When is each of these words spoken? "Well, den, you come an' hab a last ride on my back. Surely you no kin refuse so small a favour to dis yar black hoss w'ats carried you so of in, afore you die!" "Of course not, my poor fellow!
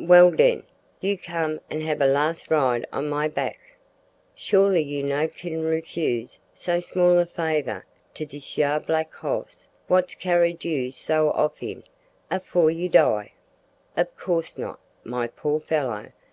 "Well, 0.00 0.32
den, 0.32 0.64
you 1.00 1.16
come 1.16 1.60
an' 1.70 1.82
hab 1.82 2.02
a 2.02 2.04
last 2.04 2.50
ride 2.50 2.84
on 2.92 3.08
my 3.08 3.28
back. 3.28 3.60
Surely 4.34 4.80
you 4.80 5.04
no 5.04 5.28
kin 5.28 5.62
refuse 5.62 6.40
so 6.52 6.80
small 6.80 7.16
a 7.20 7.24
favour 7.26 7.86
to 8.14 8.26
dis 8.26 8.58
yar 8.58 8.80
black 8.80 9.14
hoss 9.14 9.68
w'ats 9.88 10.16
carried 10.16 10.64
you 10.64 10.90
so 10.90 11.30
of 11.30 11.52
in, 11.60 11.84
afore 12.28 12.72
you 12.72 12.88
die!" 12.88 13.34
"Of 13.96 14.16
course 14.16 14.58
not, 14.58 14.80
my 15.04 15.28
poor 15.28 15.60
fellow! 15.60 16.10